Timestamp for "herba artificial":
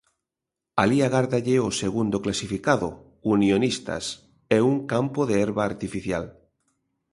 5.43-6.25